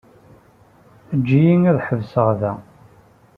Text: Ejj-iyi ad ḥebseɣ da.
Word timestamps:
Ejj-iyi 1.13 1.55
ad 1.71 1.77
ḥebseɣ 1.87 2.27
da. 2.39 2.51